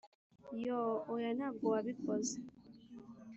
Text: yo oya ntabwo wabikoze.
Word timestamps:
yo 0.65 0.81
oya 1.13 1.31
ntabwo 1.37 1.65
wabikoze. 1.73 2.35